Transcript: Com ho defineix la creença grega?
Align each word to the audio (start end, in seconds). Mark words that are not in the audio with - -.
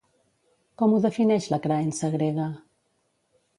Com 0.81 0.95
ho 0.95 1.01
defineix 1.03 1.47
la 1.53 1.61
creença 1.67 2.11
grega? 2.17 2.51